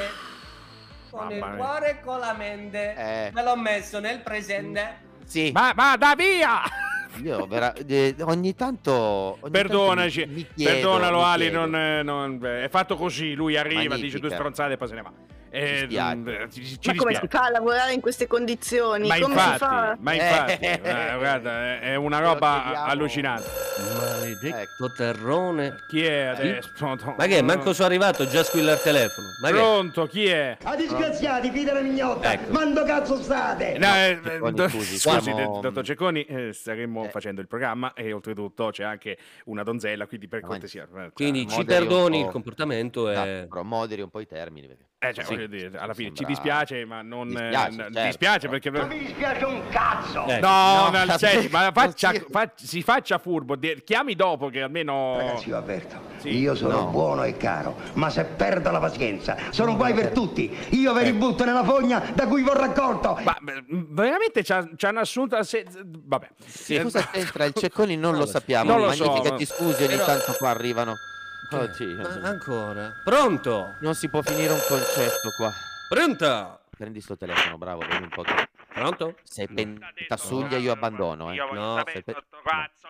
[1.10, 1.64] Con il Mamma mia.
[1.64, 2.94] cuore e con la mente.
[2.96, 3.30] Eh.
[3.34, 5.04] Me l'ho messo nel presente.
[5.26, 6.62] Sì, Ma vada via!
[7.22, 8.92] io vera- eh, ogni tanto...
[9.40, 12.96] ogni Perdonaci, tanto mi- mi chiedo, perdonalo mi Ali, non, eh, non- eh, è fatto
[12.96, 14.18] così, lui arriva, dice Magnifica.
[14.20, 15.12] due stronzate e poi se ne va.
[15.56, 16.16] Eh, spiace.
[16.16, 17.26] mm, ci, ci Ma come si dispiace.
[17.28, 19.06] fa a lavorare in queste condizioni?
[19.08, 19.96] Ma come infatti, si fa?
[20.00, 20.80] ma infatti, Eh.
[20.82, 23.48] eh, guarda, è- una roba allucinante.
[23.98, 25.76] Maledetto terrone.
[25.88, 26.70] Chi è adesso?
[27.16, 27.42] Ma che?
[27.42, 29.28] Manco sono arrivato, già squilla il telefono.
[29.40, 29.54] Ma che?
[29.54, 30.56] Pronto, chi è?
[30.62, 32.32] A disgraziati, figlia della mignotta!
[32.32, 32.50] Ecco.
[32.52, 33.78] Quando cazzo state?
[33.78, 37.08] No, eh, Cecconi, do- scusi, siamo- dottor Cecconi, eh, staremmo Eh.
[37.08, 39.16] facendo il programma e oltretutto c'è anche
[39.46, 40.86] una donzella, quindi per cortesia.
[40.96, 43.46] eh, Quindi ci perdoni il comportamento e...
[43.48, 44.66] Però moderi un po' i termini.
[44.66, 47.28] perché- Eh, cioè, Sì, voglio dire, alla fine ci sembra- dispiace, ma non...
[47.28, 48.00] Dispiace, eh, n- certo.
[48.06, 48.70] dispiace perché...
[48.70, 50.20] Non mi dispiace un cazzo!
[50.20, 54.48] No, Eh, no, no, senti, ma non faccia- si- fa- si faccia furbo, chiami dopo
[54.48, 55.18] che almeno...
[55.18, 56.00] Ragazzi, io avverto.
[56.16, 56.38] Sì.
[56.38, 56.86] Io sono No.
[56.86, 60.56] buono e caro, ma se perdo la pazienza, sono un guai per tutti.
[60.70, 63.18] Io ve li butto nella fogna da cui ho raccolto.
[63.22, 65.40] Ma beh, veramente ci ha- ci hanno assunto...
[65.42, 66.28] se- Vabbè.
[66.46, 67.44] Sì, cosa c'entra?
[67.44, 68.70] Il Cecconi non lo sappiamo.
[68.72, 70.94] Non lo so, Magnifica, ma- ti scusi, ogni Però- tanto qua arrivano.
[71.50, 71.96] Oddio.
[72.20, 72.92] Ma ancora?
[73.04, 73.74] Pronto?
[73.80, 75.52] Non si può finire un concetto qua.
[75.88, 76.60] Pronto?
[76.76, 78.48] Prendi sto telefono, bravo, vedi un po' che...
[78.72, 79.14] Pronto?
[79.22, 81.36] Se pentasuglia io abbandono, eh.
[81.52, 82.88] No, Se pe- cazzo,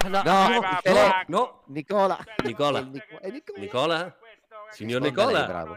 [0.00, 1.62] Ah, no, No, no, va, no, no.
[1.68, 2.18] Nicola.
[2.44, 2.80] Nicola.
[2.80, 3.28] Nicola.
[3.56, 4.16] Nicola?
[4.70, 5.44] Signor Nicola?
[5.44, 5.76] bravo.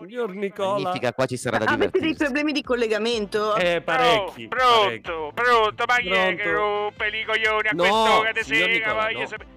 [0.00, 0.80] Signor Nicola?
[0.80, 3.54] Magnifica, qua ci sarà da Avete dei problemi di collegamento?
[3.54, 4.48] Eh, parecchi.
[4.48, 5.00] parecchi.
[5.00, 6.50] Pronto, pronto, ma chi è che Pronto?
[6.58, 8.66] rompe i coglioni a No, quest'ora di sera?
[8.66, 9.26] Nicola, Voglio no.
[9.28, 9.53] sapere...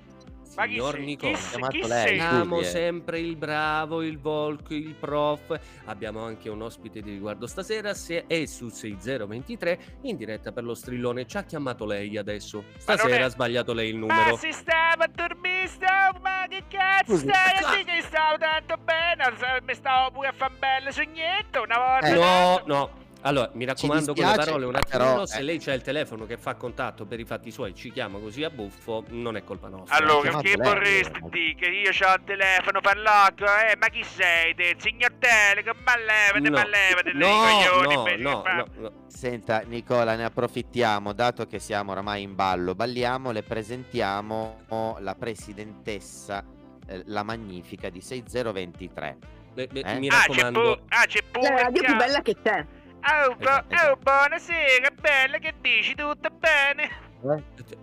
[0.58, 0.96] Ma chi Signor.
[0.96, 1.50] Chi, Ha sei?
[1.50, 2.20] chiamato chi lei.
[2.20, 2.64] Scusi, eh.
[2.66, 5.60] sempre il bravo, il Volk, il prof.
[5.86, 7.94] Abbiamo anche un ospite di riguardo stasera.
[7.94, 11.28] Se è su 6023 in diretta per lo strillone.
[11.28, 12.64] Ci ha chiamato lei adesso.
[12.78, 14.36] Stasera è- ha sbagliato lei il Ma numero.
[14.38, 19.62] si stava a dormire, stavo, ma che cazzo stai dire che stavo tanto bene?
[19.64, 22.08] Mi stavo pure a fare un bel sognetto una volta.
[22.08, 23.06] Eh, No, no.
[23.22, 25.42] Allora, mi raccomando con le dispiace, parole un attimino, però, se eh.
[25.42, 28.50] lei c'ha il telefono che fa contatto per i fatti suoi, ci chiama così a
[28.50, 29.98] buffo, non è colpa nostra.
[29.98, 31.56] Allora, che vorresti?
[31.56, 33.76] Che io ho il telefono parlato, eh?
[33.78, 34.76] Ma chi sei te?
[34.78, 35.78] Signor Telecom?
[35.84, 38.22] Ma levate, ma levate dei no, coglioni.
[38.22, 38.92] no, no, no, no.
[39.08, 44.66] Senta, Nicola, ne approfittiamo, dato che siamo oramai in ballo, balliamo, le presentiamo
[45.00, 46.44] la presidentessa,
[46.88, 49.18] eh, la magnifica di 6023.
[49.54, 50.00] Beh, beh, Eh?
[50.00, 51.50] Mi Ah, c'è pure, ah, c'è pure.
[51.50, 52.66] La radio più bella che c'è.
[53.10, 53.98] Oh, bu- Esatto, oh, esatto.
[54.04, 55.96] buonasera, bella, che dici?
[55.96, 57.06] Tutto bene?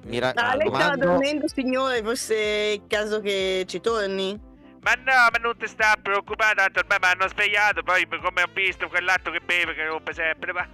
[0.04, 4.38] Mi Ah, lei stava raccomando, dormendo, signore, forse è il caso che ci torni?
[4.82, 8.50] Ma no, ma non ti sta preoccupare, tanto ormai mi hanno svegliato, poi come ho
[8.52, 10.68] visto quell'altro che beve che rompe sempre, ma...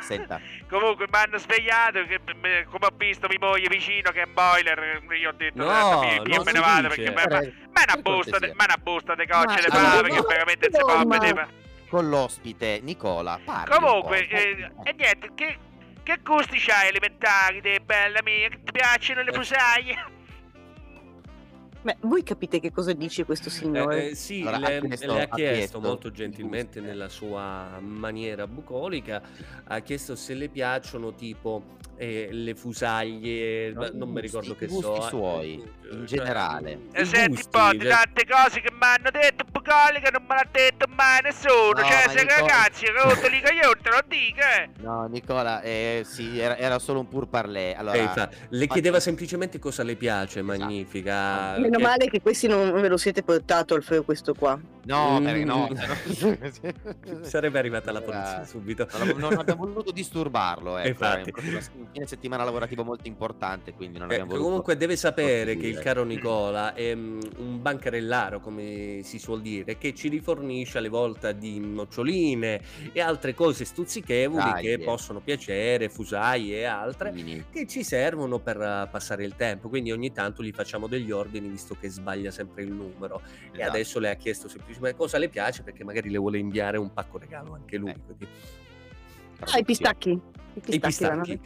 [0.00, 4.26] senta, Comunque mi hanno svegliato, che, me- come ho visto mia moglie vicino che è
[4.26, 7.10] un boiler, io ho detto, No, "Tanto io, io me ne vado dice.
[7.12, 7.28] perché...
[7.28, 7.40] Ma, ma,
[7.72, 8.54] ma è una busta, de- cortesia.
[8.56, 11.04] ma è una busta di cocce le Ma- fave ma- che veramente non si può
[11.04, 11.64] ma- vedere.
[11.88, 15.58] Con l'ospite Nicola, parli un Comunque, eh, e niente, che,
[16.02, 18.48] che gusti c'hai elementari, te, bella mia?
[18.48, 20.14] Che ti piacciono le fusaglie?
[21.86, 24.06] Beh, voi capite che cosa dice questo signore?
[24.06, 28.48] Eh, eh, sì, Allora, le, ha chiesto- le ha chiesto molto gentilmente nella sua maniera
[28.48, 29.22] bucolica,
[29.62, 34.52] ha chiesto se le piacciono tipo eh, le fusaglie, No, i non mi gusti, ricordo
[34.52, 34.96] i che gusti so.
[34.96, 36.78] eh, suoi, eh, in cioè, generale.
[36.92, 40.24] E i senti un po' di cioè- tante cose che mi hanno detto bucolica non
[40.28, 41.70] me l'ha detto mai nessuno.
[41.74, 44.68] No, cioè, ma se Nicola- ragazzi, rotto li coglioni, te lo dico, eh.
[44.82, 47.76] No, Nicola, eh, sì, era, era solo un pur parler.
[47.76, 50.58] Allora, eh, infatti, le infatti- chiedeva semplicemente cosa le piace, Esatto.
[50.58, 51.56] magnifica.
[51.58, 54.58] Meno che- male che questi non ve lo siete portato Alfredo questo qua.
[54.86, 55.68] No, perché no.
[55.70, 55.74] Mm.
[55.74, 58.86] no- Sarebbe arrivata la polizia subito.
[59.16, 61.32] Non, abbiamo voluto disturbarlo, ecco, Infatti.
[61.34, 64.46] un fine settimana lavorativo molto importante, quindi non Eh, abbiamo voluto...
[64.48, 69.76] comunque deve sapere che il caro Nicola è mm, un bancarellaro, come si suol dire,
[69.76, 72.60] che ci rifornisce alle volte di noccioline
[72.92, 74.76] e altre cose stuzzichevoli Fusaglie.
[74.78, 77.44] che possono piacere, fusaglie e altre, Fini.
[77.50, 79.68] che ci servono per eh, passare il tempo.
[79.68, 83.20] Quindi ogni tanto gli facciamo degli ordini visto che sbaglia sempre il numero.
[83.50, 83.68] E Esatto.
[83.70, 87.18] adesso le ha chiesto semplicemente cosa le piace perché magari le vuole inviare un pacco
[87.18, 87.90] regalo anche lui.
[87.90, 88.28] Eh, quindi-
[89.52, 90.10] Ah, i pistacchi.
[90.10, 90.74] I pistacchi.
[90.74, 91.40] I vanno pistacchi?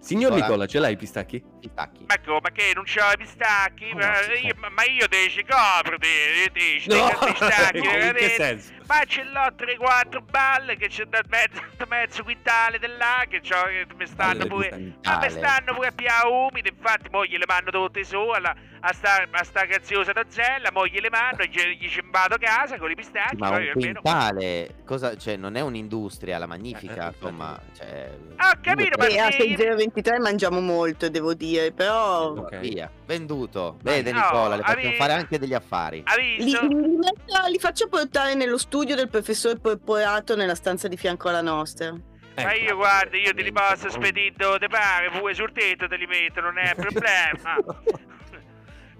[0.00, 0.46] Signor Nicola.
[0.46, 1.44] Nicola, ce l'hai i pistacchi?
[1.60, 2.06] Pistacchi.
[2.08, 3.92] Ma come che non c'ho i pistacchi?
[3.92, 8.12] Ma Ma no, io, ma- ma io te ci copro, te, te i pistacchi, in
[8.16, 8.72] che senso?
[8.86, 13.62] Ma ce l'ho 3-4 balle che c'è da mezzo, da mezzo quintale dell'A che, c'ho,
[13.64, 14.92] che mi stanno Balle pure.
[15.04, 16.06] Ma mi stanno pure più
[16.50, 20.86] umide, infatti mo gliele mando tutte su alla, a sta, a sta graziosa dozzella, mo
[20.86, 23.72] gliele mando, gli, gli cimbato a casa con i pistacchi, Ma un almeno...
[24.00, 28.96] quintale, cosa, cioè, non è un'industria, la Eh, magnifica, eh, insomma, cioè, Ah, ho capito,
[28.98, 29.38] ma E a sì.
[29.38, 32.62] 6023 mangiamo molto, devo dire, però tre, Ok.
[32.62, 33.76] via, venduto.
[33.82, 36.02] Vede no, Nicola, le facciamo avevi- fare anche degli affari.
[36.38, 41.28] Li, li metto- li faccio portare nello studio del professor Porporato nella stanza di fianco
[41.28, 41.90] alla nostra.
[42.36, 42.62] Ma Ecco.
[42.64, 46.40] io guarda, io te li posso spedire dove pare, pure sul tetto te li metto,
[46.40, 47.56] non è problema.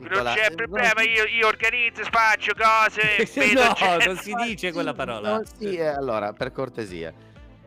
[0.01, 3.03] Non c'è eh, problema, io, io organizzo, faccio cose,
[3.53, 5.37] no, gente- non si dice quella parola.
[5.37, 7.13] no, sì, eh, allora, per cortesia.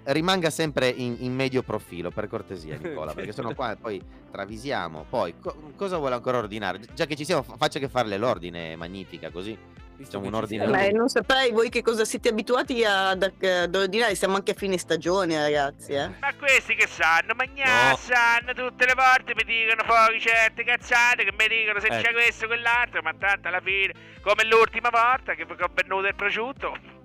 [0.06, 5.06] Rimanga sempre in, in medio profilo, per cortesia, Nicola, perché sono qua e poi travisiamo.
[5.08, 6.80] Poi, co- cosa vuole ancora ordinare?
[6.94, 9.58] Già che ci siamo, fa- faccia che farle l'ordine, magnifica, così.
[10.02, 10.68] Facciamo un ordine.
[10.68, 14.78] Ma non saprei voi che cosa siete abituati ad, ad ordinare, siamo anche a fine
[14.78, 15.94] stagione ragazzi.
[15.94, 16.10] Eh.
[16.20, 17.96] Ma questi che sanno, magnà, No.
[17.98, 22.14] sanno tutte le volte mi dicono fuori certe cazzate che mi dicono se c'è Ecco.
[22.14, 27.02] questo o quell'altro, ma tanto alla fine, come l'ultima volta che ho venuto il prosciutto.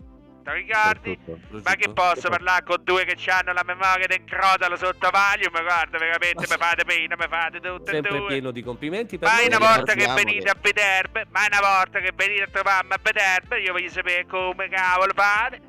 [0.53, 1.19] Ti ricordi?
[1.63, 5.51] Ma che posso parlare con due che hanno la memoria del crotalo sotto Valium?
[5.53, 8.27] Guarda, veramente mi fate pena, mi fate tutte e Sempre due.
[8.29, 9.47] pieno di complimenti per noi.
[9.47, 13.63] una volta che venite a vedermi, mai una volta che venite a trovarmi a vedermi,
[13.65, 15.61] io voglio sapere come cavolo fate.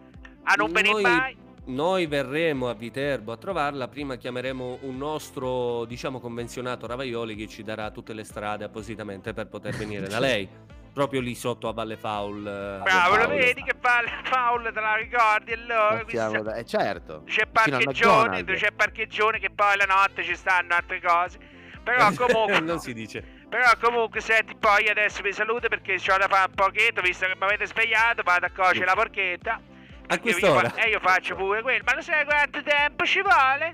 [0.44, 1.38] A non venire Noi- mai.
[1.65, 7.62] Noi verremo a Viterbo a trovarla, prima chiameremo un nostro, diciamo, convenzionato Ravaioli che ci
[7.62, 10.50] darà tutte le strade appositamente per poter venire da lei.
[10.93, 12.39] Proprio lì sotto a Valle Faul.
[12.45, 13.38] eh, Bravo, lo Faul.
[13.38, 16.04] vedi che fa Paul te la ricordi allora?
[16.08, 17.23] Siamo eh, certo.
[17.25, 21.38] C'è parcheggione, c'è parcheggione che poi la notte ci stanno altre cose.
[21.84, 23.21] Però comunque, non si dice.
[23.47, 27.36] però comunque senti, poi adesso vi saluto perché c'ho da fare un pochetto, visto che
[27.36, 29.54] mi avete svegliato, vado a cuocere la porchetta.
[29.54, 29.62] A
[30.08, 30.69] Perché io quest'ora?
[30.69, 33.73] fa- E io faccio pure quello, ma lo sai quanto tempo ci vuole?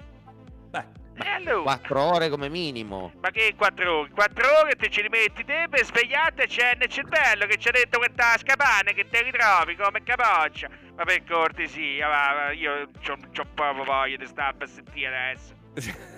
[0.69, 0.86] Beh.
[1.17, 1.63] E allora?
[1.63, 3.13] Quattro ore come minimo.
[3.21, 4.10] Ma che 4 ore?
[4.10, 7.71] 4 ore te ci rimetti te per svegliarti e c'è nel cervello che ci ha
[7.71, 10.67] detto questa scapane che ti ritrovi come capoccia.
[10.95, 15.54] Ma per cortesia, va, va, io c'ho, c'ho proprio voglia di stare a sentire adesso.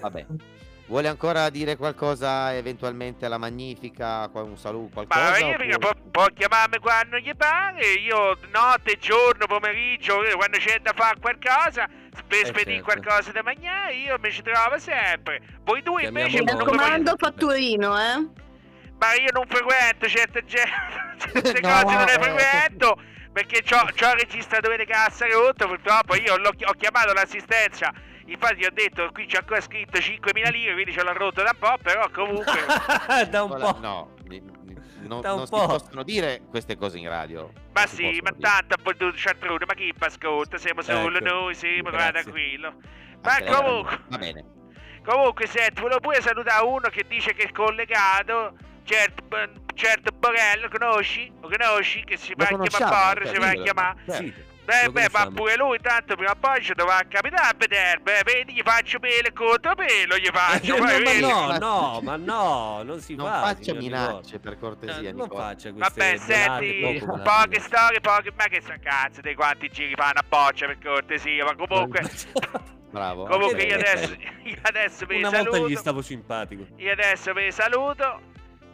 [0.02, 0.26] Vabbè.
[0.88, 4.30] Vuole ancora dire qualcosa eventualmente alla Magnifica?
[4.32, 5.32] Un saluto, qualcosa?
[5.32, 10.32] Ma io oppure- mica può, può chiamarmi quando gli pare, io notte, giorno, pomeriggio, eh,
[10.36, 11.90] quando c'è da fare qualcosa,
[12.26, 12.84] per Eh, spedire certo.
[12.84, 15.42] qualcosa da mangiare, io mi ci trovo sempre.
[15.66, 18.28] Voi due invece Mi raccomando fatturino, eh.
[18.98, 20.72] Ma io non frequento certe, gente,
[21.20, 22.22] certe No, cose, non le eh.
[22.22, 23.02] frequento
[23.34, 25.68] perché c'ho, c'ho il registratore di cassa rotto.
[25.68, 27.94] Purtroppo io ho chiamato l'assistenza.
[28.28, 31.60] Infatti, ho detto qui c'è ancora scritto 5.000 lire, quindi ce l'ho rotto da un
[31.60, 31.78] po'.
[31.82, 32.54] Però comunque.
[33.30, 33.78] da un po'.
[33.80, 34.16] No,
[35.02, 35.66] non, non si po'.
[35.68, 37.52] possono dire queste cose in radio.
[37.74, 38.42] Ma Non si sì, ma dire.
[38.50, 40.58] tanto poi tu cialtruno, ma chi ascolta?
[40.58, 42.12] Siamo solo Ecco, noi, ma grazie.
[42.12, 42.74] tranquillo.
[43.22, 44.00] Ma Eh, comunque.
[44.08, 44.46] Va bene.
[45.06, 48.56] Comunque, senti, volevo pure salutare uno che dice che è collegato.
[48.84, 49.24] Certo,
[49.74, 51.32] certo Borello, conosci?
[51.42, 52.04] Lo conosci?
[52.04, 54.00] Che si Lo va a chiamare Porro, si va a sì, chiamare.
[54.06, 54.47] certo.
[54.68, 58.00] Beh, Lo beh, ma pure lui, tanto prima o poi ci dovrà capitare a vedere.
[58.02, 60.76] Beh, vedi, gli faccio pelo e contropelo, gli faccio.
[60.76, 61.22] Eh, poi no, ma vedi.
[61.22, 63.40] no, no, ma no, non si Non fa.
[63.54, 65.44] faccia minacce, per cortesia, Eh, non Nicola.
[65.44, 68.34] faccia queste Vabbè, senti, poco poche storie, poche.
[68.36, 72.02] Ma che sta cazzo dei quanti giri fanno a boccia per cortesia, ma comunque.
[72.92, 73.26] Bravo.
[73.26, 75.70] Comunque io adesso, io adesso vi Una volta saluto.
[75.70, 76.66] gli stavo simpatico.
[76.76, 78.20] Io adesso vi saluto.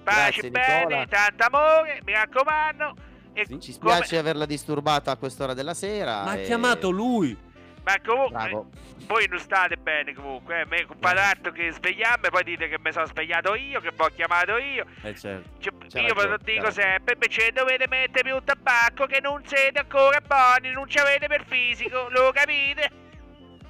[0.04, 1.06] Pace Grazie, bene, Nicola.
[1.08, 2.96] tanto amore, mi raccomando.
[3.34, 6.24] E Ci spiace averla disturbata a quest'ora della sera.
[6.24, 7.38] Ma ha e- chiamato lui.
[7.84, 8.70] Ma comunque, Bravo.
[9.08, 10.66] voi non state bene comunque, eh.
[10.66, 14.58] Me compadre che svegliarmi, poi dite che mi sono svegliato io, che vi ho chiamato
[14.58, 14.86] io.
[15.02, 15.50] Eh certo.
[15.90, 20.22] Cioè, io ve lo dico sempre, invece dovete mettere più tabacco che non siete ancora
[20.22, 22.90] buoni, non ci avete per fisico, lo capite?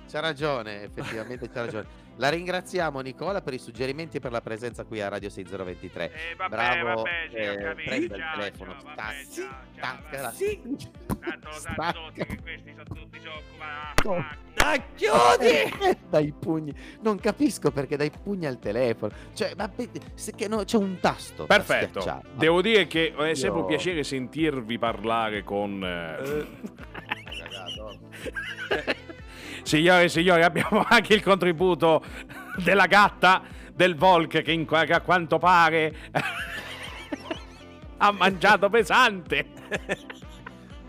[0.07, 2.01] C'ha ragione, effettivamente c'ha ragione.
[2.17, 6.05] La ringraziamo Nicola per i suggerimenti e per la presenza qui a Radio 6023.
[6.05, 9.49] Eh, vabbè, Bravo, vabbè, eh, capito, prenda il ciao, telefono, ciao, vabbè, sì, ciao,
[9.79, 10.33] ciao, vabbè.
[10.33, 10.61] sì.
[11.23, 11.91] Tanto Stacca.
[11.91, 14.07] tutti che questi sono tutti soccupati.
[14.07, 14.25] No.
[14.53, 15.97] Dai, chiudi!
[16.09, 19.13] dai pugni, non capisco perché dai pugni al telefono.
[19.33, 19.71] Cioè, ma
[20.35, 21.45] che no, c'è un tasto.
[21.45, 22.21] Perfetto.
[22.35, 25.83] Devo dire che è sempre un piacere sentirvi parlare con.
[25.83, 26.45] eh,
[29.63, 32.03] Signore e signori, abbiamo anche il contributo
[32.57, 33.41] della gatta
[33.73, 35.95] del Volk che, in- a quanto pare
[37.97, 39.45] ha mangiato pesante.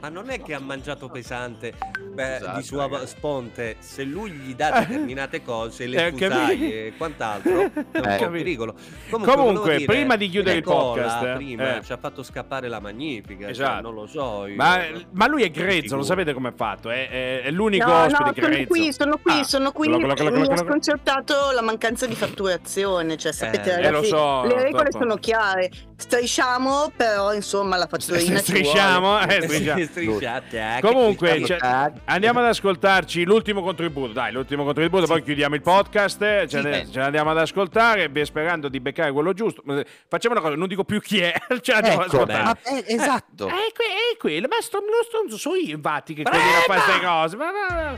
[0.05, 1.73] Ma non è che ha mangiato pesante
[2.12, 3.07] beh, Esatto, di sua ragazzi.
[3.07, 7.51] sponte, se lui gli dà determinate cose, le Eh, fusaie capi- e quant'altro,
[7.90, 8.29] è un Eh.
[8.31, 8.75] pericolo.
[9.09, 11.83] Comunque, volevo dire, prima di chiudere il podcast, eh, prima eh.
[11.83, 13.81] ci ha fatto scappare la magnifica, cioè, Esatto.
[13.81, 14.45] non lo so.
[14.47, 14.79] io- Ma,
[15.12, 16.90] ma lui è grezzo, lo sapete com'è fatto?
[16.90, 18.67] È, è- è l'unico No, ospite no, sono grezzo.
[18.69, 19.88] qui, sono qui, Ah, sono qui.
[19.88, 24.17] quello- quello- quello- Mi ha sconcertato la mancanza di fatturazione, cioè sapete Eh, ragazzi, lo
[24.19, 24.99] so, le regole troppo.
[24.99, 25.71] sono chiare.
[25.97, 29.38] Strisciamo, però insomma la fatturina ci Strisciamo, vuole.
[29.38, 29.81] eh, strisciamo.
[30.02, 31.59] Strisciate, eh, Comunque, cioè,
[32.04, 34.12] andiamo ad ascoltarci l'ultimo contributo.
[34.12, 36.20] Dai, l'ultimo contributo, poi chiudiamo il podcast.
[36.22, 39.62] eh, Ce, Sì, ne, ce ne andiamo ad ascoltare, sperando di beccare quello giusto.
[39.68, 42.42] Eh, Facciamo una cosa, non dico più chi è, ce l'andiamo ad Ecco, ascoltare.
[42.42, 43.46] ma- eh, esatto.
[43.48, 46.80] È, que- è quello, ma sto, lo sto, so io infatti che quelli a fare
[46.80, 47.37] queste cose.
[47.37, 47.96] Ma, ma- ma-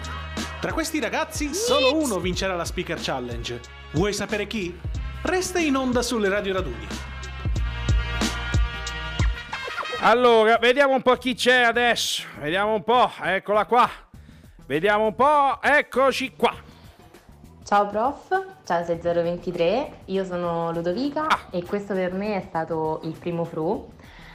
[0.61, 3.61] Tra questi ragazzi solo uno vincerà la Speaker Challenge.
[3.93, 4.75] Vuoi sapere chi?
[5.23, 6.87] Resta in onda sulle Radio Raduni.
[10.09, 12.23] Allora, vediamo un po' chi c'è adesso.
[12.39, 13.91] Vediamo un po', eccola qua.
[14.65, 16.55] Vediamo un po', eccoci qua.
[17.65, 18.29] Ciao prof,
[18.65, 23.89] ciao 6023, io sono Ludovica e questo per me è stato il primo fru.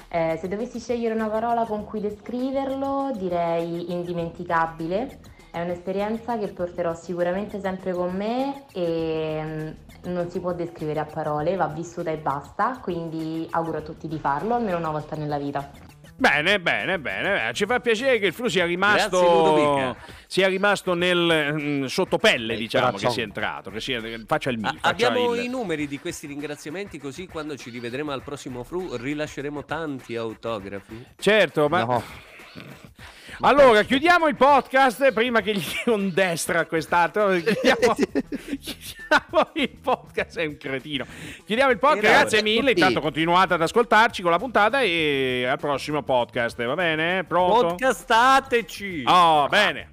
[0.09, 5.19] Eh, se dovessi scegliere una parola con cui descriverlo, direi indimenticabile.
[5.51, 11.05] È un'esperienza che porterò sicuramente sempre con me e mm, non si può descrivere a
[11.05, 15.37] parole, va vissuta e basta, quindi auguro a tutti di farlo almeno una volta nella
[15.37, 15.69] vita.
[16.15, 17.51] Bene, bene, bene.
[17.53, 23.09] Ci fa piacere che il Flu sia rimasto, sia rimasto nel mm, sottopelle, diciamo, che
[23.09, 26.27] sia entrato, che sia, che faccia il Ah, faccia abbiamo il- i numeri di questi
[26.27, 31.07] ringraziamenti così quando ci rivedremo al prossimo Fru rilasceremo tanti autografi.
[31.17, 31.83] Certo, ma...
[31.83, 32.03] No.
[33.39, 37.29] Allora, chiudiamo il podcast prima che gli dia un destra a quest'altro.
[37.41, 37.95] Chiudiamo,
[38.59, 41.05] chiudiamo il podcast, è un cretino.
[41.45, 42.59] Chiudiamo il podcast, Era- grazie mille.
[42.59, 42.71] tutti.
[42.79, 47.23] Intanto continuate ad ascoltarci con la puntata e al prossimo podcast, va bene?
[47.23, 47.67] Pronto?
[47.67, 49.03] Podcastateci!
[49.07, 49.89] Oh, bene.